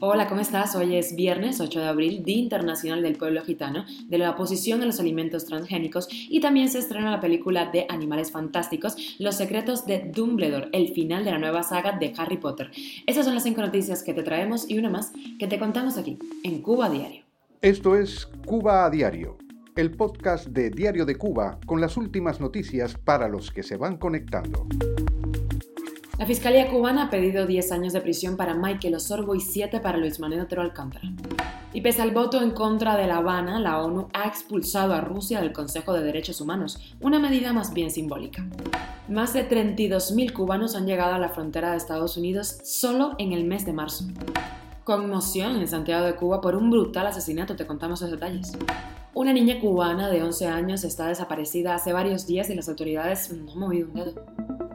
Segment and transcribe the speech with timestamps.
[0.00, 0.74] Hola, ¿cómo estás?
[0.76, 4.86] Hoy es viernes 8 de abril, Día Internacional del Pueblo Gitano, de la oposición a
[4.86, 10.10] los alimentos transgénicos y también se estrena la película de Animales Fantásticos, Los secretos de
[10.10, 12.70] Dumbledore, el final de la nueva saga de Harry Potter.
[13.06, 16.18] Esas son las cinco noticias que te traemos y una más que te contamos aquí,
[16.42, 17.24] en Cuba Diario.
[17.60, 19.36] Esto es Cuba a Diario,
[19.76, 23.98] el podcast de Diario de Cuba con las últimas noticias para los que se van
[23.98, 24.66] conectando.
[26.18, 29.98] La Fiscalía cubana ha pedido 10 años de prisión para Michael Osorbo y 7 para
[29.98, 31.12] Luis Manuel Otero Alcántara.
[31.74, 35.42] Y pese al voto en contra de La Habana, la ONU ha expulsado a Rusia
[35.42, 38.46] del Consejo de Derechos Humanos, una medida más bien simbólica.
[39.08, 43.44] Más de 32.000 cubanos han llegado a la frontera de Estados Unidos solo en el
[43.44, 44.06] mes de marzo.
[44.84, 48.56] Conmoción en Santiago de Cuba por un brutal asesinato, te contamos los detalles.
[49.12, 53.52] Una niña cubana de 11 años está desaparecida hace varios días y las autoridades no
[53.52, 54.45] han movido un dedo.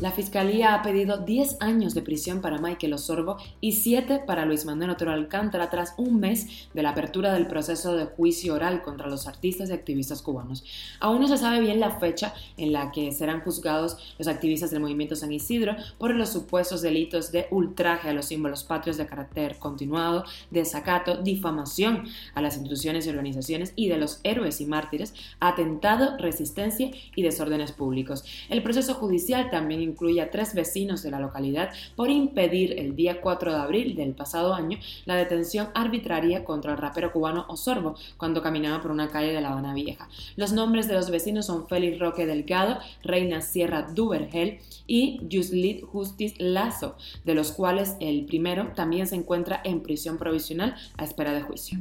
[0.00, 4.64] La Fiscalía ha pedido 10 años de prisión para Michael Osorbo y 7 para Luis
[4.64, 9.06] Manuel Otero Alcántara tras un mes de la apertura del proceso de juicio oral contra
[9.06, 10.64] los artistas y activistas cubanos.
[10.98, 14.80] Aún no se sabe bien la fecha en la que serán juzgados los activistas del
[14.80, 19.58] movimiento San Isidro por los supuestos delitos de ultraje a los símbolos patrios de carácter
[19.58, 26.16] continuado, desacato, difamación a las instituciones y organizaciones y de los héroes y mártires, atentado,
[26.18, 28.24] resistencia y desórdenes públicos.
[28.48, 33.20] El proceso judicial también incluye a tres vecinos de la localidad por impedir el día
[33.20, 38.42] 4 de abril del pasado año la detención arbitraria contra el rapero cubano Osorbo cuando
[38.42, 40.08] caminaba por una calle de La Habana Vieja.
[40.36, 46.36] Los nombres de los vecinos son Félix Roque Delgado, Reina Sierra Duvergel y Yuslit Justice
[46.38, 51.42] Lazo, de los cuales el primero también se encuentra en prisión provisional a espera de
[51.42, 51.78] juicio.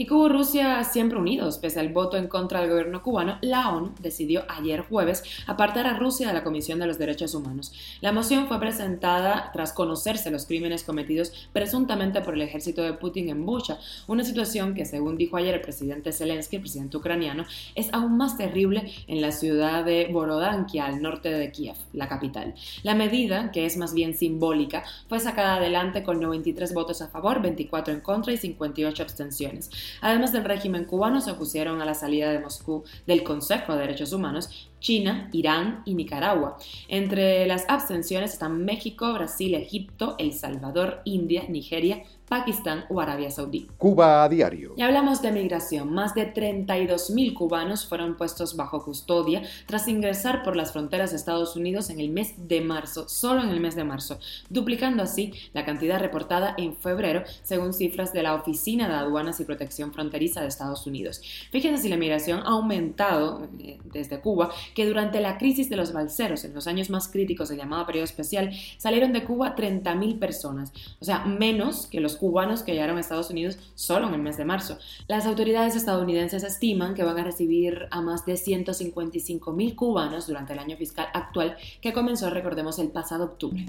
[0.00, 3.92] Y Cuba Rusia siempre unidos, pese al voto en contra del gobierno cubano, la ONU
[4.00, 7.70] decidió ayer jueves apartar a Rusia de la Comisión de los Derechos Humanos.
[8.00, 13.28] La moción fue presentada tras conocerse los crímenes cometidos presuntamente por el ejército de Putin
[13.28, 17.44] en Bucha, una situación que, según dijo ayer el presidente Zelensky, el presidente ucraniano,
[17.74, 22.54] es aún más terrible en la ciudad de Borodankia, al norte de Kiev, la capital.
[22.84, 27.42] La medida, que es más bien simbólica, fue sacada adelante con 93 votos a favor,
[27.42, 29.68] 24 en contra y 58 abstenciones.
[30.00, 34.12] Además del régimen cubano, se opusieron a la salida de Moscú del Consejo de Derechos
[34.12, 36.56] Humanos China, Irán y Nicaragua.
[36.88, 43.66] Entre las abstenciones están México, Brasil, Egipto, El Salvador, India, Nigeria, Pakistán o Arabia Saudí.
[43.76, 44.74] Cuba a diario.
[44.76, 45.92] Y hablamos de migración.
[45.92, 51.56] Más de 32.000 cubanos fueron puestos bajo custodia tras ingresar por las fronteras de Estados
[51.56, 55.64] Unidos en el mes de marzo, solo en el mes de marzo, duplicando así la
[55.64, 60.46] cantidad reportada en febrero, según cifras de la Oficina de Aduanas y Protección Fronteriza de
[60.46, 61.20] Estados Unidos.
[61.50, 65.92] Fíjense si la migración ha aumentado eh, desde Cuba, que durante la crisis de los
[65.92, 70.72] balseros, en los años más críticos del llamado periodo especial, salieron de Cuba 30.000 personas,
[71.00, 74.36] o sea, menos que los cubanos que llegaron a Estados Unidos solo en el mes
[74.36, 74.78] de marzo.
[75.08, 80.52] Las autoridades estadounidenses estiman que van a recibir a más de 155 mil cubanos durante
[80.52, 83.66] el año fiscal actual que comenzó, recordemos, el pasado octubre.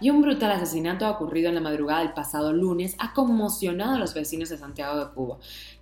[0.00, 4.14] Y un brutal asesinato ocurrido en la madrugada del pasado lunes ha conmocionado a los
[4.14, 5.38] vecinos de Santiago de Cuba.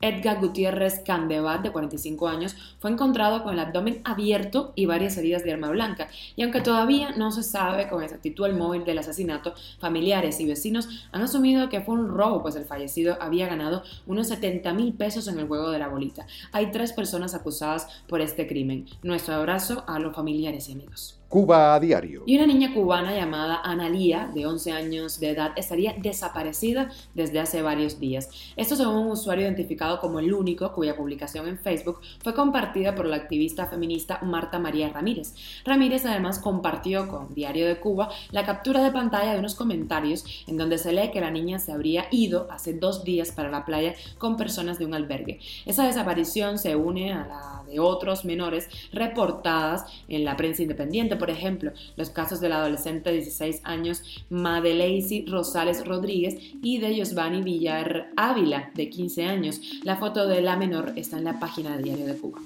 [0.00, 5.44] Edgar Gutiérrez Candebat, de 45 años, fue encontrado con el abdomen abierto y varias heridas
[5.44, 6.08] de arma blanca.
[6.36, 10.88] Y aunque todavía no se sabe con exactitud el móvil del asesinato, familiares y vecinos
[11.12, 15.28] han asumido que fue un robo, pues el fallecido había ganado unos 70 mil pesos
[15.28, 16.26] en el juego de la bolita.
[16.52, 18.86] Hay tres personas acusadas por este crimen.
[19.02, 21.19] Nuestro abrazo a los familiares y amigos.
[21.30, 22.24] Cuba a diario.
[22.26, 27.62] Y una niña cubana llamada Analía, de 11 años de edad, estaría desaparecida desde hace
[27.62, 28.28] varios días.
[28.56, 33.06] Esto según un usuario identificado como el único, cuya publicación en Facebook fue compartida por
[33.06, 35.36] la activista feminista Marta María Ramírez.
[35.64, 40.56] Ramírez además compartió con Diario de Cuba la captura de pantalla de unos comentarios en
[40.56, 43.94] donde se lee que la niña se habría ido hace dos días para la playa
[44.18, 45.38] con personas de un albergue.
[45.64, 51.30] Esa desaparición se une a la de otros menores reportadas en la prensa independiente por
[51.30, 57.42] ejemplo, los casos de la adolescente de 16 años Madeleisi Rosales Rodríguez y de Yosvani
[57.42, 59.60] Villar Ávila, de 15 años.
[59.84, 62.40] La foto de la menor está en la página de Diario de Cuba.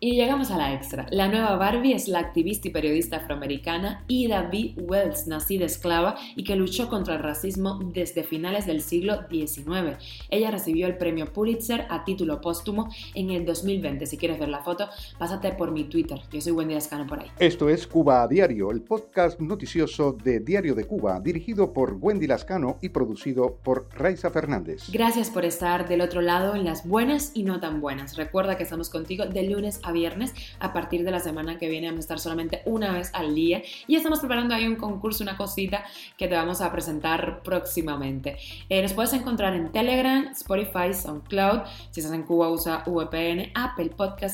[0.00, 1.06] Y llegamos a la extra.
[1.10, 4.74] La nueva Barbie es la activista y periodista afroamericana Ida B.
[4.76, 9.96] Wells, nacida esclava y que luchó contra el racismo desde finales del siglo XIX.
[10.30, 14.06] Ella recibió el premio Pulitzer a título póstumo en el 2020.
[14.06, 14.88] Si quieres ver la foto,
[15.18, 16.20] pásate por mi Twitter.
[16.30, 17.30] Yo soy Wendy Lascano por ahí.
[17.38, 22.26] Esto es Cuba a Diario, el podcast noticioso de Diario de Cuba, dirigido por Wendy
[22.26, 24.90] Lascano y producido por Raiza Fernández.
[24.92, 28.16] Gracias por estar del otro lado en las buenas y no tan buenas.
[28.16, 30.34] Recuerda que estamos contigo de lunes a viernes.
[30.60, 33.62] A partir de la semana que viene vamos a estar solamente una vez al día
[33.86, 35.84] y estamos preparando ahí un concurso, una cosita
[36.18, 38.36] que te vamos a presentar próximamente.
[38.68, 41.62] Eh, nos puedes encontrar en Telegram, Spotify, SoundCloud.
[41.90, 43.90] Si estás en Cuba usa VPN, Apple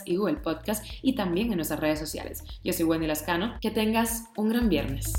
[0.07, 2.45] Y Google Podcast y también en nuestras redes sociales.
[2.65, 3.55] Yo soy Wendy Lascano.
[3.61, 5.13] Que tengas un gran viernes.